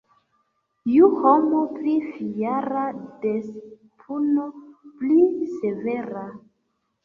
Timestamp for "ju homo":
0.93-1.59